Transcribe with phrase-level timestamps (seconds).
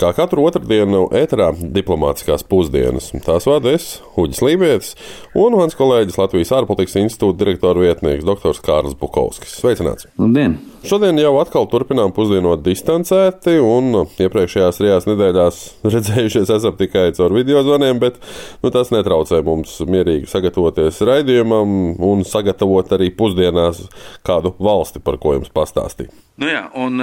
[0.00, 3.10] Kā katru otrdienu ēterā diplomātiskās pusdienas.
[3.20, 4.94] Tās vada es, Uģis Lībijams,
[5.36, 8.56] un mans kolēģis Latvijas ārpolitikas institūta direktora vietnieks dr.
[8.64, 9.58] Kārls Bukovskis.
[9.60, 10.08] Sveicināts!
[10.16, 10.54] Labdien!
[10.88, 15.60] Šodien jau atkal turpinām pusdienot distancēti, un iepriekšējās trijās nedēļās
[15.92, 18.16] redzējušies esam tikai caur video zvaniem, bet
[18.64, 21.76] nu, tas netraucē mums mierīgi sagatavoties raidījumam
[22.08, 23.84] un sagatavot arī pusdienās
[24.24, 26.08] kādu valsti, par ko jums pastāstīt.
[26.40, 26.96] Nu jā, un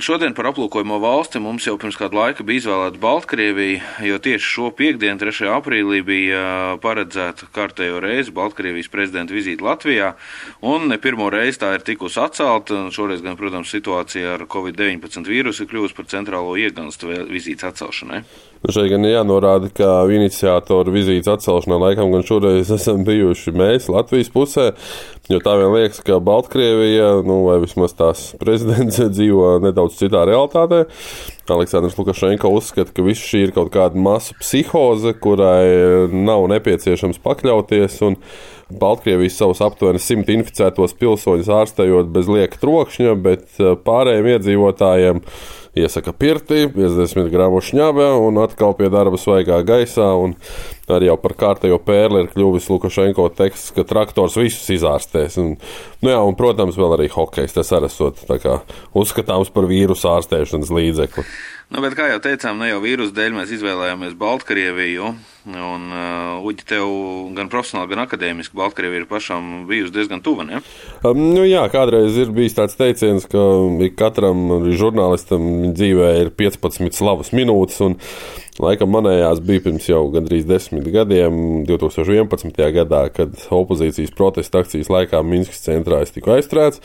[0.00, 4.70] šodien par aplūkojamo valsti mums jau pirms kāda laika bija izvēlēta Baltkrievija, jo tieši šo
[4.78, 5.50] piekdienu, 3.
[5.52, 6.44] aprīlī, bija
[6.80, 10.14] paredzēta kārtējo reizi Baltkrievijas prezidenta vizīte Latvijā,
[10.64, 12.86] un ne pirmo reizi tā ir tikusi atcelta.
[12.88, 18.22] Šoreiz gan, protams, situācija ar Covid-19 vīrusu ir kļuvusi par centrālo ieganstu vizītes atcelšanai.
[18.58, 24.32] Nu šeit gan jānorāda, ka iniciatoru vizītes atcelšanā laikam gan šoreiz esam bijuši mēs Latvijas
[24.34, 24.72] pusē,
[25.30, 30.84] jo tā vien liekas, ka Baltkrievija, nu vai vismaz tās prezidents dzīvo nedaudz citā realitātē.
[31.48, 38.02] Aleksandrs Lukašenko uzskata, ka viss šī ir kaut kāda masu psihoze, kurai nav nepieciešams pakļauties.
[38.68, 45.22] Baltkrievijas savus aptuveni simt inficētos pilsoņus ārstējot bez lieka trokšņa, bet eh, pārējiem iedzīvotājiem
[45.82, 50.10] iesaka pirti, 50 gramu šņābe un atkal pie darba svaigā gaisā.
[50.88, 55.36] Arī jau par kārtējo pērli ir kļuvis Lukašenko teksts, ka traktors visus izārstēs.
[55.42, 55.54] Un,
[56.00, 57.58] nu jā, un, protams, vēl arī hokejs.
[57.58, 58.24] Tas arī esot
[58.96, 61.26] uzskatāms par vīrusu ārstēšanas līdzekli.
[61.68, 65.10] Nu, bet, kā jau teicām, ne jau vīrusu dēļ mēs izvēlējāmies Baltkrieviju.
[65.52, 66.88] Un, uh, Uģi, tev
[67.36, 70.46] gan profesionāli, gan akadēmiski Baltkrievija ir pašam bijusi diezgan tuva.
[70.48, 70.62] Ne?
[71.02, 73.44] Um, nu, jā, kādreiz ir bijis tāds teiciens, ka
[74.00, 77.82] katram žurnālistam dzīvē ir 15 slavas minūtes.
[77.84, 78.00] Un,
[78.58, 82.56] Laikam manējās bija pirms jau gandrīz desmit gadiem, 2011.
[82.74, 86.82] gadā, kad opozīcijas protesta akcijas laikā Minskas centrā es tiku aizturēts.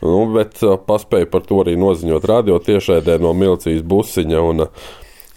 [0.00, 4.42] Nu, bet uh, paspēju par to arī noziņot radio tiešraidē no milicijas busiņa.
[4.52, 4.90] Un, uh,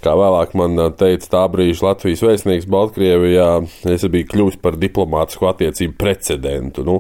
[0.04, 3.48] Kā vēlāk man uh, teica tā brīža Latvijas vēstnieks Baltkrievijā,
[3.88, 6.84] es biju kļuvis par diplomātisku attiecību precedentu.
[6.84, 6.98] Nu,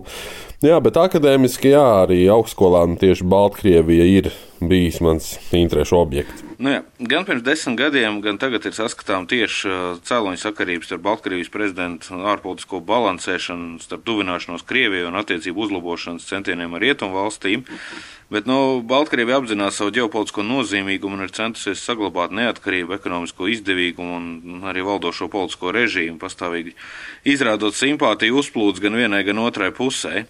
[0.63, 4.31] jā, bet akadēmiski jā, arī augstskolā tieši Baltkrievija ir
[4.69, 6.43] bijis mans interešu objekts.
[6.63, 6.81] Nu jā,
[7.11, 12.21] gan pirms desmit gadiem, gan tagad ir saskatām tieši uh, cēloņa sakarības starp Baltkrievijas prezidentu
[12.33, 17.65] ārpolitisko balansēšanu, starp tuvināšanos Krievijai un attiecību uzlabošanas centieniem ar rietumu valstīm.
[18.33, 24.63] Bet nu, Baltkrievija apzinās savu ģeopolitisko nozīmīgumu un ir centusies saglabāt neatkarību, ekonomisko izdevīgumu un
[24.69, 26.73] arī valdošo politisko režīmu, pastāvīgi
[27.29, 30.23] izrādot simpātiju uzplūdes gan vienai, gan otrai pusē.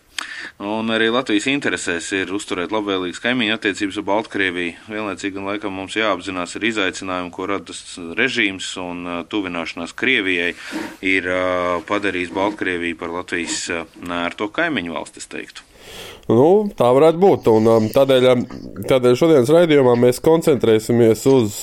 [0.63, 4.75] Un arī Latvijas interesēs ir uzturēt labvēlīgas kaimiņu attiecības ar Baltkrieviju.
[4.91, 7.75] Vienlaicīgi gan laikam mums jāapzinās ir izaicinājumi, ko rada
[8.19, 10.53] režīms un tuvināšanās Krievijai
[11.09, 11.29] ir
[11.89, 13.65] padarījis Baltkrieviju par Latvijas
[13.99, 15.67] nērto kaimiņu valsti, es teiktu.
[16.29, 17.49] Nu, tā varētu būt.
[17.51, 18.29] Un, tādēļ,
[18.87, 21.57] tādēļ šodienas raidījumā mēs koncentrēsimies uz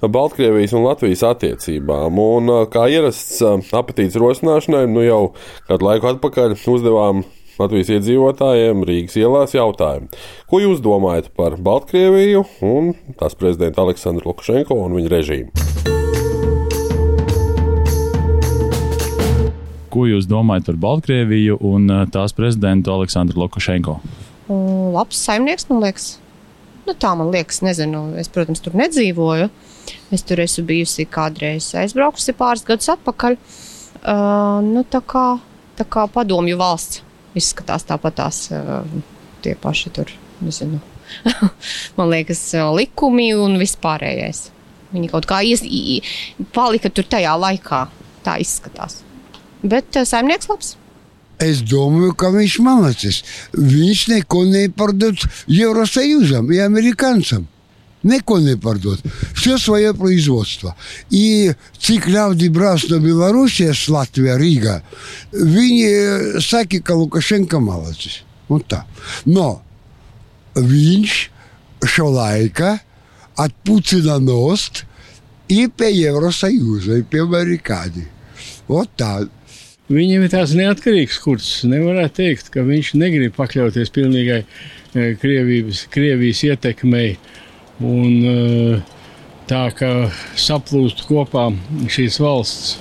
[0.00, 2.20] Baltkrievijas un Latvijas attiecībām.
[2.20, 3.40] Un, kā ierasts
[3.76, 5.22] apetītes rosināšanai, nu jau
[5.68, 7.24] kādu laiku atpakaļ uzdevām
[7.60, 10.08] Latvijas iedzīvotājiem Rīgas ielās jautājumu.
[10.48, 15.50] Ko jūs domājat par Baltkrieviju un tās prezidentu Aleksandru Lukašenko un viņa režīmu?
[19.92, 23.98] Ko jūs domājat par Baltkrieviju un uh, tās prezidentu Aleksandru Lukašenko?
[24.94, 26.14] Labs saimnieks, man liekas.
[26.86, 28.06] Nu, tā man liekas, nezinu.
[28.22, 29.50] Es, protams, tur nedzīvoju.
[30.14, 33.36] Es tur esmu bijusi kādreiz aizbraukusi pāris gadus atpakaļ.
[34.00, 35.26] Uh, nu, tā, kā,
[35.76, 37.04] tā kā padomju valsts
[37.38, 38.70] izskatās tāpatās eh,
[39.44, 40.10] tie paši tur,
[40.44, 40.80] nezinu,
[41.98, 44.48] man liekas, eh, likumi un vispārējais.
[44.90, 45.62] Viņi kaut kā ies,
[46.54, 47.84] palika tur tajā laikā.
[48.20, 49.00] Tā izskatās.
[49.62, 50.74] Bet eh, saimnieks labs.
[51.40, 53.22] Es domāju, ka viņš mācīs.
[53.56, 57.46] Viņš neko nepārdodas Eurosajūzam, ja amerikāņam.
[58.05, 59.01] Neko nepārdod.
[59.33, 60.75] Все свое производство.
[61.09, 64.81] И cik ļaudi brauc no Белоруссijas, Latvija, Rīga,
[65.33, 68.21] viņi saka, ka Lukašenka malacis.
[68.47, 68.83] Un tā.
[69.25, 69.63] No,
[70.53, 71.15] viņš
[71.81, 72.75] šo laiku
[73.41, 74.85] atpucina nost
[75.49, 78.05] и pie Евросоюза, и pie Amerikāņi.
[78.67, 79.25] Вот tā.
[79.89, 81.49] Viņam ir tāds neatkarīgs kurs.
[81.65, 84.43] Nevarētu teikt, ka viņš negrib pakļauties pilnīgai
[84.93, 87.17] Krievijas, Krievijas ietekmei.
[87.80, 89.00] Un, uh,
[89.48, 89.90] tā kā
[90.38, 91.48] saplūst kopā
[91.90, 92.78] šīs valsts.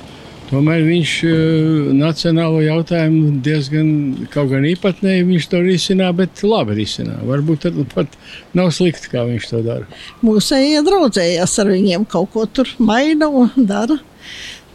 [0.50, 3.92] Tomēr viņš uh, nacionālo jautājumu diezgan
[4.34, 7.19] kaut gan īpatnēji viņš to risinā, bet labi risinā.
[7.30, 8.18] Varbūt pat
[8.57, 10.01] nav slikti, kā viņš to dara.
[10.25, 14.02] Mūsējie draudzējās ar viņiem, kaut ko tur maina un dara.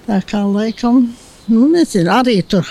[0.04, 1.06] Tā kā laikam
[1.44, 2.68] Nu, nezinu, arī tur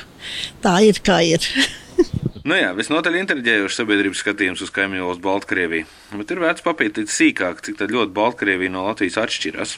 [0.63, 1.45] tā ir, kā ir.
[2.43, 5.85] Nu jā, visnotaļ inteliģējošs sabiedrības skatījums uz kaimiņu valsts Baltkrieviju.
[6.19, 9.77] Bet ir vērts papētīt sīkāk, cik ļoti Baltkrievija no Latvijas atšķiras.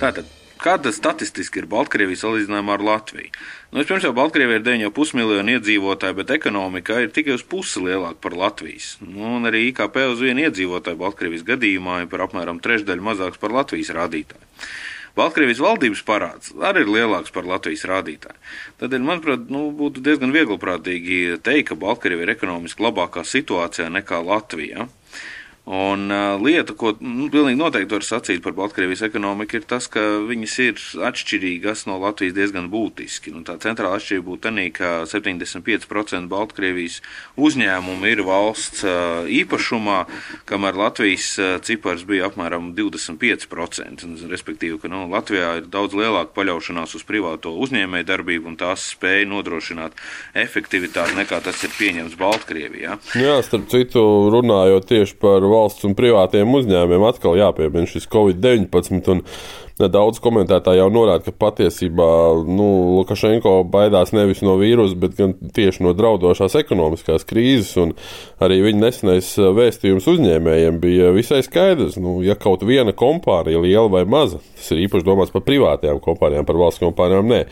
[0.00, 3.30] Tātad, kāda statistiski ir Baltkrievija salīdzinājumā ar Latviju?
[3.70, 8.18] Nu, Vispirms jau Baltkrievija ir 9,5 miljoni iedzīvotāji, bet ekonomika ir tikai uz pusi lielāka
[8.26, 8.96] par Latvijas.
[9.04, 13.54] Nu, un arī IKP uz vienu iedzīvotāju Baltkrievijas gadījumā ir par apmēram trešdaļu mazāks par
[13.54, 14.42] Latvijas rādītāju.
[15.18, 18.38] Baltkrievijas valdības parāds arī ir lielāks par Latvijas rādītāju.
[18.80, 24.88] Tādēļ, manuprāt, nu, būtu diezgan vieglprātīgi teikt, ka Baltkrievija ir ekonomiski labākā situācijā nekā Latvija.
[25.62, 30.00] Un uh, lieta, ko nu, pilnīgi noteikti var sacīt par Baltkrievijas ekonomiku, ir tas, ka
[30.26, 33.30] viņas ir atšķirīgas no Latvijas diezgan būtiski.
[33.30, 36.98] Nu, tā centrāla atšķirība būtu tā, ka 75% Baltkrievijas
[37.38, 40.00] uzņēmumu ir valsts uh, īpašumā,
[40.50, 44.10] kamēr Latvijas uh, cipars bija apmēram 25%.
[44.34, 49.30] Respektīvi, ka nu, Latvijā ir daudz lielāka paļaušanās uz privāto uzņēmēju darbību un tās spēja
[49.30, 49.94] nodrošināt
[50.42, 52.98] efektivitāti nekā tas ir pieņemts Baltkrievijā.
[53.14, 54.02] Jā, starp citu,
[54.34, 59.22] runājot tieši par valsts un privātiem uzņēmumiem atkal jāpiemina šis Covid-19.
[59.82, 62.08] Daudz komentētāji jau norāda, ka patiesībā
[62.46, 62.66] nu,
[62.98, 67.72] Lukašenko baidās nevis no vīrusa, bet gan tieši no draudošās ekonomiskās krīzes.
[68.42, 71.96] Arī viņa nesenais vēstījums uzņēmējiem bija visai skaidrs.
[71.98, 76.46] Nu, ja kaut viena kompānija, liela vai maza, tas ir īpaši domāts par privātajām kompānijām,
[76.46, 77.46] par valsts kompānijām, nē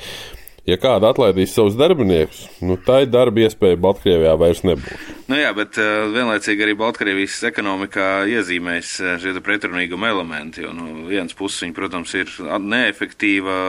[0.71, 5.09] ja kāda atlaidīs savus darbiniekus, nu, tā ir darba iespēja Baltkrievijā vairs nebūs.
[5.31, 10.65] Nu jā, bet uh, vienlaicīgi arī Baltkrievijas ekonomikā iezīmēs uh, šie pretrunīguma elementi.
[10.65, 12.33] Jo, nu, viens puses viņa, protams, ir
[12.65, 13.61] neefektīva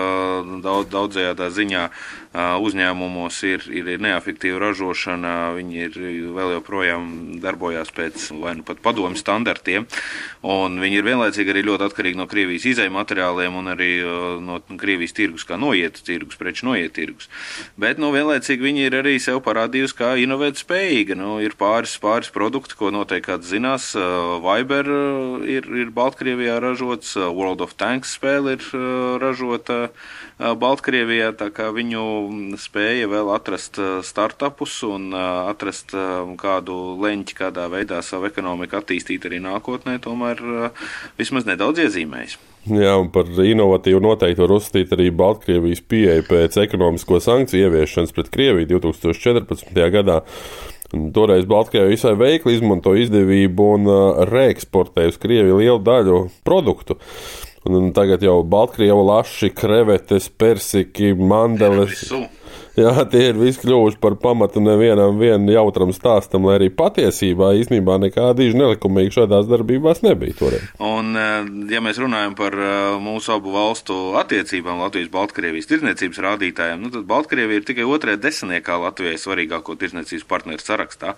[0.63, 1.85] daudz, daudzajā ziņā.
[2.31, 5.97] Uzņēmumos ir, ir, neefektīva ražošana, viņi ir
[6.31, 7.09] vēl joprojām
[7.43, 9.83] darbojās pēc vai nu pat padomu standartiem,
[10.47, 13.89] un viņi ir vienlaicīgi arī ļoti atkarīgi no Krievijas izējuma materiāliem un arī
[14.39, 17.27] no Krievijas tirgus kā noietu tirgus, preču noietu tirgus.
[17.75, 21.19] Bet nu, vienlaicīgi viņi ir arī sev parādījusi, kā inovēt spējīga.
[21.19, 23.91] Nu, ir pāris, pāris produkti, ko noteikti kāds zinās.
[24.47, 24.87] Viber
[25.51, 28.65] ir, ir Baltkrievijā ražots, World of Tanks spēle ir
[29.19, 29.89] ražota
[30.39, 32.20] Baltkrievijā, tā kā viņu
[32.61, 35.95] spēja vēl atrast startupus un atrast
[36.41, 40.41] kādu leņķi, kādā veidā savu ekonomiku attīstīt arī nākotnē, tomēr
[41.19, 42.39] vismaz nedaudz iezīmējis.
[42.69, 48.29] Jā, un par inovatīvu noteikti var uzskatīt arī Baltkrievijas pieeja pēc ekonomisko sankciju ieviešanas pret
[48.33, 49.71] Krieviju 2014.
[49.95, 50.19] gadā.
[50.91, 56.99] Toreiz Baltkrievija visai veikli izmanto izdevību un uh, reeksportēja uz Krieviju lielu daļu produktu.
[56.99, 61.93] Un, un tagad jau Baltkrievu laši, krevetes, persiki, mandeles.
[61.93, 62.23] Visu.
[62.79, 65.19] Jā, tie ir visi kļuvuši par pamatu nevienam
[65.51, 70.37] jautram stāstam, lai arī patiesībā īstenībā nekāda īņa nelikumīga šādās darbībās nebija.
[70.39, 70.69] Toreiz.
[70.79, 76.93] Un, eh, ja mēs runājam par eh, mūsu abu valstu attiecībām, Latvijas-Baltkrievijas tirdzniecības rādītājiem, nu,
[76.95, 81.17] tad Baltkrievija ir tikai otrajā desmitniekā Latvijai svarīgāko tirdzniecības partneru sarakstā.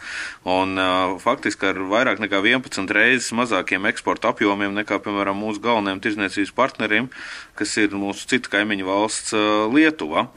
[0.50, 6.02] Un, eh, faktiski ar vairāk nekā 11 reizes mazākiem eksporta apjomiem nekā, piemēram, mūsu galvenajiem
[6.02, 7.14] tirdzniecības partneriem,
[7.54, 9.38] kas ir mūsu citu kaimiņu valsts
[9.70, 10.30] Lietuva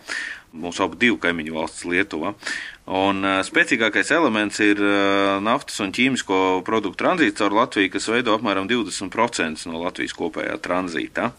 [0.54, 2.34] mūsu abu divu kaimiņu valsts Lietuva.
[2.87, 8.37] Un uh, spēcīgākais elements ir uh, naftas un ķīmisko produktu tranzīts caur Latviju, kas veido
[8.37, 11.32] apmēram 20% no Latvijas kopējā tranzīta.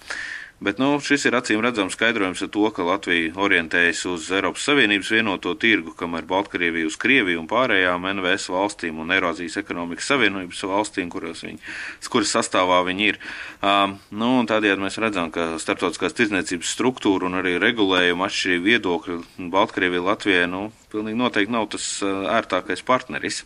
[0.58, 5.12] Bet nu, šis ir acīm redzams skaidrojums ar to, ka Latvija orientējas uz Eiropas Savienības
[5.14, 11.12] vienoto tirgu, kamēr Baltkrievija uz Krieviju un pārējām NVS valstīm un Eirāzijas ekonomikas savienības valstīm,
[11.14, 11.62] kuras, viņi,
[12.10, 13.20] kuras sastāvā viņi ir.
[13.62, 19.20] Um, nu, tādējādi mēs redzam, ka starptautiskās tirdzniecības struktūra un arī regulējuma atšķirīga viedokļa
[19.54, 23.44] Baltkrievija Latvijai nu, pilnīgi noteikti nav tas ērtākais partneris.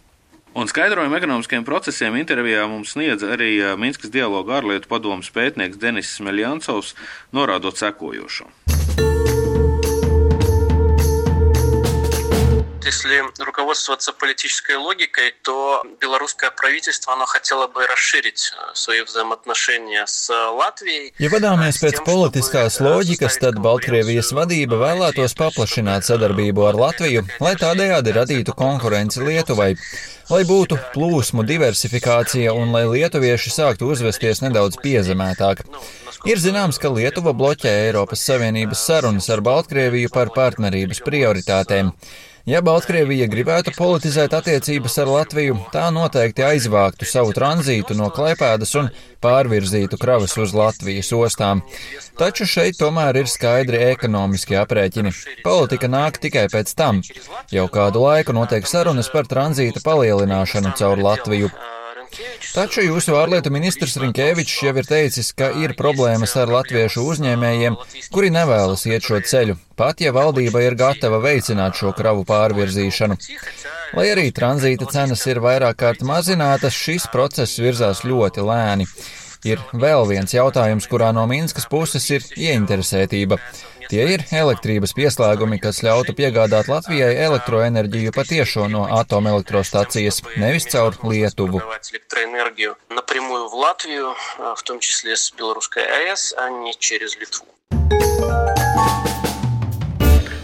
[0.54, 6.92] Un skaidrojumu ekonomiskiem procesiem intervijā mums sniedz arī Minskas dialoga ārlietu padomas pētnieks Denis Smeļansovs,
[7.32, 8.52] norādot sekojošo.
[12.85, 21.13] Если руководствоваться политической логикой, то белорусское правительство оно хотело бы расширить свои взаимоотношения с Латвией.
[21.19, 28.15] Ja vadāmies pēc politiskās loģikas, tad Baltkrievijas vadība vēlētos paplašināt sadarbību ar Latviju, lai tādējādi
[28.15, 29.75] radītu konkurenci Lietuvai
[30.31, 35.63] lai būtu plūsmu diversifikācija un lai lietuvieši sāktu uzvesties nedaudz piezemētāk.
[36.27, 41.93] Ir zināms, ka Lietuva bloķē Eiropas Savienības sarunas ar Baltkrieviju par partnerības prioritātēm.
[42.50, 48.90] Ja Baltkrievija gribētu politizēt attiecības ar Latviju, tā noteikti aizvāktu savu tranzītu no Klaipēdas un
[49.22, 51.62] pārvirzītu kravas uz Latvijas ostām.
[52.18, 55.14] Taču šeit tomēr ir skaidri ekonomiski aprēķini.
[55.46, 57.04] Politika nāk tikai pēc tam.
[57.54, 61.54] Jau kādu laiku notiek sarunas par tranzīta palielināšanu caur Latviju.
[62.52, 67.78] Taču jūsu ārlietu ministrs Rinkēvičs jau ir teicis, ka ir problēmas ar latviešu uzņēmējiem,
[68.12, 73.18] kuri nevēlas iet šo ceļu, pat ja valdība ir gatava veicināt šo kravu pārvirzīšanu.
[73.96, 78.88] Lai arī tranzīta cenas ir vairāk kārt mazinātas, šis process virzās ļoti lēni
[79.47, 83.39] Ir vēl viens jautājums, kurā no Minskas puses ir ieinteresētība.
[83.87, 91.63] Tie ir elektrības pieslēgumi, kas ļautu piegādāt Latvijai elektroenerģiju patiešo no atomelektrostacijas, nevis caur Lietuvu.
[93.17, 94.15] напрямую в Латвию,
[94.57, 97.47] в том числе с Белорусской АЭС, а не через Литву.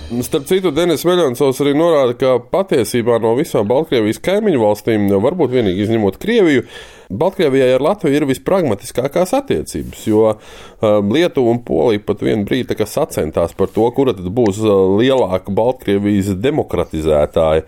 [0.08, 5.84] Starp citu, Denis Veļansovs arī norāda, ka patiesībā no visām Baltkrievijas kaimiņu valstīm, varbūt vienīgi
[5.84, 6.64] izņemot Krieviju,
[7.12, 13.52] Baltkrievijai ar Latviju ir vispragmatiskākās attiecības, jo um, Lietuva un Polija pat vienu brīdi sacentās
[13.60, 17.68] par to, kura tad būs uh, lielāka Baltkrievijas demokratizētāja.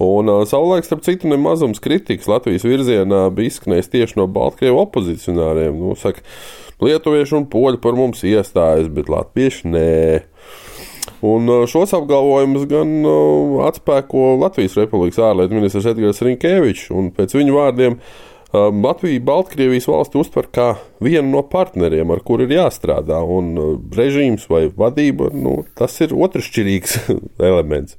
[0.00, 5.76] Un uh, savulaik, starp citu, nemazums kritikas Latvijas virzienā bija izskanējis tieši no Baltkrievu opozicionāriem.
[5.84, 6.24] Nu, saka,
[6.84, 9.90] Lietuvieši un poļi par mums iestājas, bet latvieši nē.
[11.24, 12.92] Un šos apgalvojumus gan
[13.64, 16.90] atspēko Latvijas Republikas ārlietu ministrs Edgars Rinkēvičs.
[17.16, 17.98] Pēc viņa vārdiem
[18.54, 20.66] Latvija Baltkrievijas valsti uztver kā
[21.02, 23.18] vienu no partneriem, ar kuru ir jāstrādā.
[23.26, 23.56] Un
[23.96, 26.94] režīms vai vadība, nu, tas ir otršķirīgs
[27.48, 27.98] elements.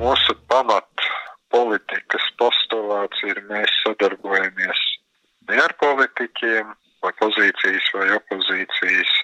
[0.00, 1.06] Mūsu pamat
[1.54, 4.82] politikas postulāts ir mēs sadarbojamies
[5.48, 6.74] ne ar politiķiem,
[7.04, 9.14] vai pozīcijas vai opozīcijas,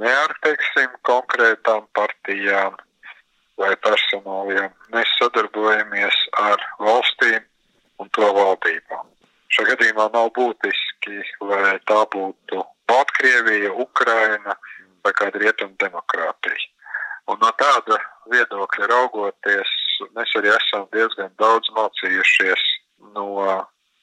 [0.00, 2.78] ne ar, teiksim, konkrētām partijām
[3.58, 4.70] vai personāliem.
[4.94, 7.42] Mēs sadarbojamies ar valstīm
[7.98, 9.06] un to valdībām.
[9.54, 14.54] Šajā gadījumā nav būtiski, vai tā būtu Baltkrievija, Ukraina
[15.04, 16.68] vai kāda rietuma demokrātija.
[17.28, 17.98] Un no tāda
[18.32, 19.72] viedokļa raugoties,
[20.16, 22.62] mēs arī esam diezgan daudz mācījušies
[23.16, 23.26] no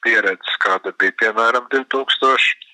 [0.05, 2.64] pieredzes, kāda bija piemēram 2000.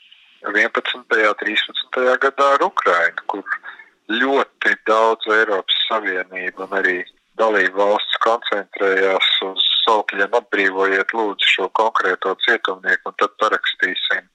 [0.41, 0.95] 11.
[0.97, 2.17] un 13.
[2.23, 3.45] gadā ar Ukrainu, kur
[4.09, 6.97] ļoti daudz Eiropas Savienība un arī
[7.39, 14.27] dalību valsts koncentrējās uz saukļiem atbrīvojiet lūdzu šo konkrēto cietumnieku un tad parakstīsim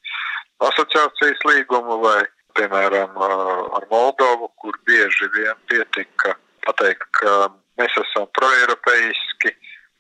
[0.65, 2.23] asociācijas līgumu vai,
[2.57, 6.37] piemēram, ar Moldovu, kur bieži vien pietika
[6.67, 9.53] pateikt, ka mēs esam proeiropeiski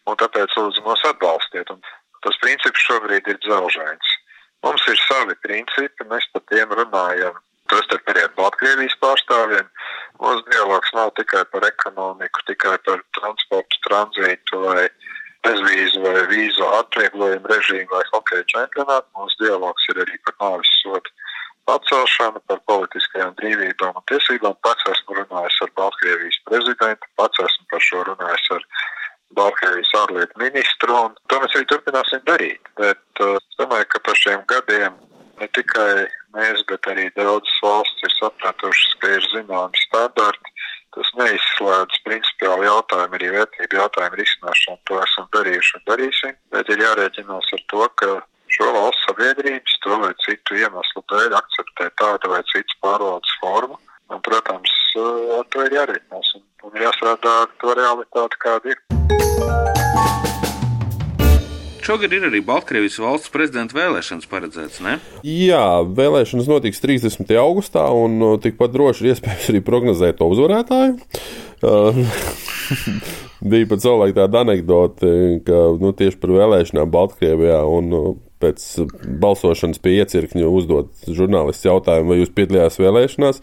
[0.06, 1.70] un tāpēc lūdzu mūs atbalstiet.
[1.74, 1.82] Un
[2.24, 4.15] tas princips šobrīd ir dzelžains.
[4.66, 7.36] Mums ir savi principi, mēs par tiem runājam.
[7.70, 9.68] Tostarp arī ar Baltkrievijas pārstāvjiem.
[10.22, 14.88] Mūsu dialogs nav tikai par ekonomiku, tikai par transportu, tranzītu vai
[15.46, 19.06] bezvīzu vai vīzu atvieglojumu režīmu vai hokeja čempionātu.
[19.20, 21.14] Mūsu dialogs ir arī par nāvis sodu
[21.76, 24.58] atcelšanu, par politiskajām brīvībām un tiesībām.
[24.66, 28.66] Pats esmu runājis ar Baltkrievijas prezidentu, pats esmu par šo runājis ar
[29.34, 32.70] Baltkrievijas ārlietu ministru, un to mēs arī turpināsim darīt.
[32.78, 34.94] Bet uh, es domāju, ka par šiem gadiem
[35.40, 36.06] ne tikai
[36.36, 40.54] mēs, bet arī daudzas valsts ir sapratušas, ka ir zināmi standarti.
[40.96, 44.78] Tas neizslēdz principiāli jautājumu, arī vērtību jautājumu risināšanu.
[44.88, 48.12] To esam darījuši un darīsim, bet ir jārēķinās ar to, ka
[48.56, 53.76] šo valsts sabiedrības to vai citu iemeslu dēļ akceptē tādu vai citu pārvaldes formu.
[54.06, 54.72] Un, protams,
[55.36, 58.80] ar to ir jārēķinās un, un jāstrādā ar to realitāti, kāda ir.
[61.86, 64.96] Šogad ir arī Baltkrievijas valsts prezidenta vēlēšanas paredzētas, ne?
[65.22, 67.30] Jā, vēlēšanas notiks 30.
[67.38, 70.96] augustā, un uh, tikpat droši ir iespējams arī prognozēt to uzvarētāju.
[71.62, 72.02] Uh,
[73.54, 75.12] bija pat savulaik tāda anekdote,
[75.46, 78.10] ka nu, tieši par vēlēšanām Baltkrievijā un uh,
[78.42, 78.64] pēc
[79.22, 83.42] balsošanas pie iecirkņa uzdot žurnālists jautājumu, vai jūs piedalījāties vēlēšanās.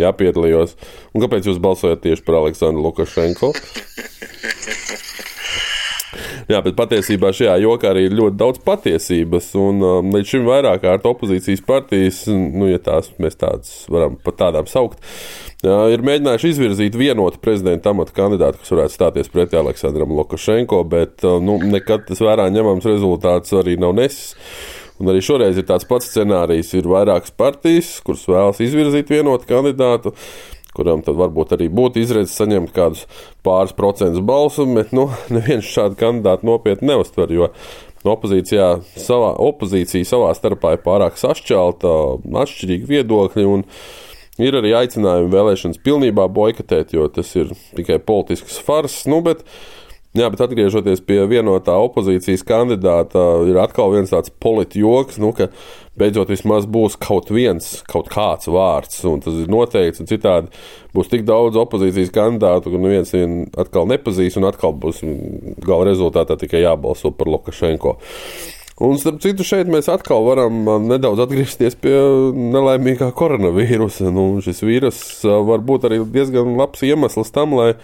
[0.00, 0.76] Jā, piedalījos.
[1.14, 3.54] Un kāpēc jūs balsojat tieši par Aleksandru Lukašenko?
[6.50, 9.52] Jā, bet patiesībā šajā jokā arī ir ļoti daudz patiesības.
[9.60, 14.40] Un um, līdz šim vairāk kārt opozīcijas partijas, nu, ja tās mēs tādas varam pat
[14.40, 14.98] tādām saukt,
[15.62, 21.22] jā, ir mēģinājuši izvirzīt vienotu prezidenta amata kandidātu, kas varētu stāties pretī Aleksandram Lukašenko, bet
[21.22, 24.34] uh, nu, nekad tas vērā ņemams rezultāts arī nav nesis.
[25.00, 26.74] Un arī šoreiz ir tāds pats scenārijs.
[26.76, 30.12] Ir vairākas partijas, kuras vēlas izvirzīt vienotu kandidātu
[30.76, 33.06] kuram tad varbūt arī būtu izredzes saņemt kādus
[33.46, 37.50] pāris procentus balsu, bet nu, neviens šādu kandidātu nopietni neuztver, jo
[38.08, 41.96] opozīcijā savā, opozīcija savā starpā ir pārāk sašķelta,
[42.44, 43.50] atšķirīgi viedokļi.
[44.40, 49.02] Ir arī aicinājumi vēlēšanas pilnībā boikotēt, jo tas ir tikai politisks fars.
[49.10, 49.42] Nu, bet
[50.10, 55.46] Jā, bet atgriežoties pie vienotā opozīcijas kandidāta, ir atkal viens tāds politijoks, nu, ka
[56.00, 60.50] beidzot vismaz būs kaut viens, kaut kāds vārds, un tas ir noteikts, citādi
[60.96, 65.04] būs tik daudz opozīcijas kandidātu, ka neviens vienu atkal nepazīs, un atkal būs
[65.62, 68.00] gala rezultātā tikai jābalso par Lukašenko.
[68.80, 71.94] Un, starp citu, šeit mēs atkal varam nedaudz atgriezties pie
[72.32, 74.08] nelaimīgā koronavīrusa.
[74.10, 77.74] Nu, šis vīrus var būt arī diezgan labs iemesls tam, lai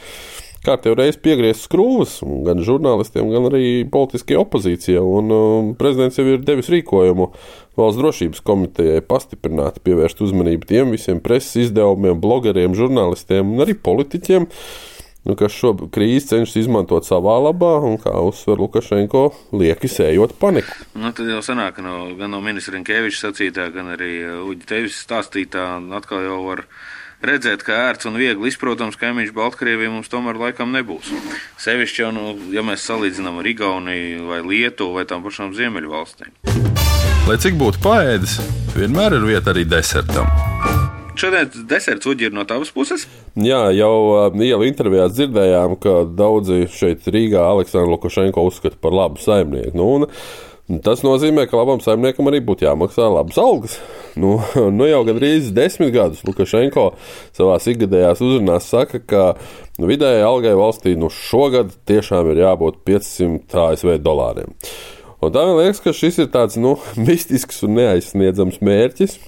[0.66, 5.04] kārtējo reizi piegriezt skrūves gan žurnālistiem, gan arī politiskajai opozīcijai.
[5.04, 7.30] Un, um, prezidents jau ir devis rīkojumu
[7.78, 14.50] valsts drošības komitejai pastiprināti pievērst uzmanību tiem visiem preses izdevumiem, blogeriem, žurnālistiem un arī politiķiem
[15.26, 19.24] nu, kas šo krīzi cenšas izmantot savā labā, un kā uzsver Lukašenko,
[19.58, 20.76] lieki sējot paniku.
[20.94, 24.12] Nu, tad jau sanāk, no, gan no ministra Rinkeviča sacītā, gan arī
[24.46, 25.66] Uģa Tevis stāstītā,
[25.98, 26.66] atkal jau var
[27.24, 31.12] redzēt, ka ērts un viegli izprotams kaimiņš Baltkrievijai mums tomēr laikam nebūs.
[31.62, 36.34] Sevišķi jau, nu, ja mēs salīdzinām ar Igauniju vai Lietuvu vai tām pašām Ziemeļvalstīm.
[37.26, 38.38] Lai cik būtu paēdis,
[38.76, 40.30] vienmēr ir vieta arī desertam.
[41.16, 43.06] Šodien deserts uģi ir no tavas puses?
[43.40, 43.94] Jā, jau
[44.36, 49.76] ielu intervijās dzirdējām, ka daudzi šeit Rīgā Aleksandru Lukašenko uzskata par labu saimnieku.
[49.76, 50.10] Nu,
[50.82, 53.76] Tas nozīmē, ka labam saimniekam arī būtu jāmaksā labas algas.
[54.18, 54.32] Nu,
[54.78, 56.88] nu jau gandrīz desmit gadus Lukašenko
[57.36, 59.22] savā ikgadējās uzrunās saka, ka
[59.78, 64.56] vidējai algai valstī nu, šogad tiešām ir jābūt 500 ASV dolāriem.
[65.22, 66.74] Un tā man liekas, ka šis ir tāds nu,
[67.06, 69.20] mistisks un neaizsniedzams mērķis.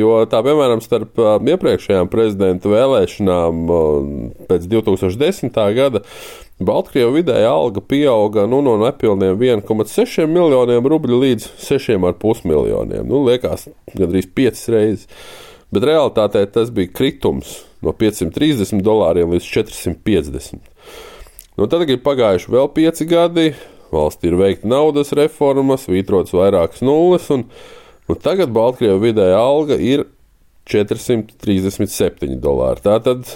[0.00, 3.66] Jo tā, piemēram, starp iepriekšējām prezidenta vēlēšanām
[4.48, 5.60] pēc 2010.
[5.76, 6.04] gada
[6.60, 13.06] Baltkrievijas vidēja alga pieauga nu, no nepilniem 1,6 miljoniem rubļu līdz 6,5 miljoniem.
[13.08, 13.64] Nu, liekas,
[13.94, 15.06] gandrīz 5 reizes.
[15.72, 20.60] Bet realtātē tas bija kritums no 530 dolāriem līdz 450.
[21.56, 23.46] Nu, tad ir pagājuši vēl 5 gadi,
[23.94, 27.30] valstī ir veikta naudas reformas, vītrotas vairākas nulles.
[28.08, 30.06] Un, tagad Baltkrievijas vidēja alga ir
[30.70, 32.82] 437 dolāri.
[32.84, 33.28] Tātad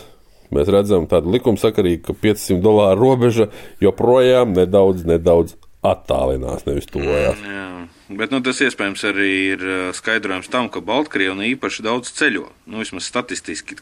[0.55, 3.49] mēs redzam tādu likumsakarīgu, ka 500 dolāru robeža
[3.83, 7.41] joprojām nedaudz, nedaudz attālinās, nevis tuvojās.
[7.41, 9.63] Mm, Bet nu, tas iespējams arī ir
[9.97, 12.51] skaidrojums tam, ka Baltkrievija nu, īpaši daudz ceļo.
[12.69, 13.79] Nu, vismaz statistiski.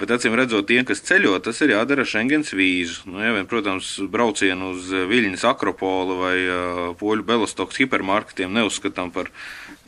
[0.00, 3.06] Bet, acīm redzot, tiem, kas ceļo, tas ir jādara Schengens vīzu.
[3.12, 9.30] Nu, ja vien, protams, braucienu uz Viļņas Akropolu vai uh, Poļu Belostoks hipermarketiem neuzskatām par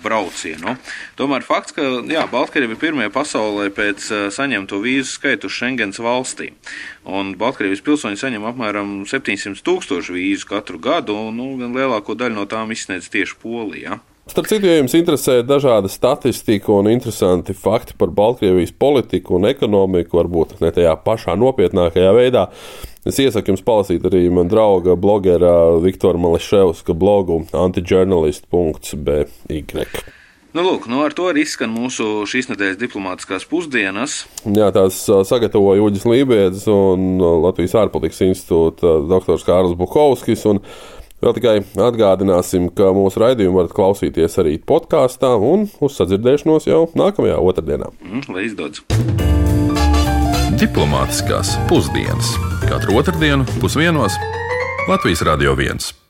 [0.03, 0.77] braucienu.
[1.19, 6.53] Tomēr fakts, ka jā, Baltkrievija ir pirmie pasaulē pēc saņemto vīzu skaitu Schengens valstī.
[7.09, 12.47] Un Baltkrievijas pilsoņi saņem apmēram 700 tūkstošu vīzu katru gadu, un nu, lielāko daļu no
[12.51, 13.99] tām izsniedz tieši Polija.
[14.29, 20.19] Starp citu, ja jums interesē dažāda statistika un interesanti fakti par Baltkrievijas politiku un ekonomiku,
[20.21, 22.43] varbūt ne tajā pašā nopietnākajā veidā,
[23.09, 29.19] es iesaku jums palasīt arī man drauga blogera Viktora Mališevska blogu antijournalist.by.
[30.57, 34.23] Nu, lūk, nu ar to arī izskan mūsu šīs nedēļas diplomātiskās pusdienas.
[34.45, 34.97] Jā, tās
[35.29, 40.45] sagatavoja Uģis Lībijams un Latvijas ārpolitikas institūta doktors Kārlis Bukovskis.
[41.19, 47.41] Vēl tikai atgādināsim, ka mūsu raidījumu varat klausīties arī podkāstā un uz sadzirdēšanos jau nākamajā
[47.43, 47.91] otrdienā.
[48.07, 48.85] Mm, lai izdodas!
[50.59, 52.35] Diplomātiskās pusdienas
[52.67, 54.19] katru otrdienu pusdienos
[54.91, 56.08] Latvijas Radio 1.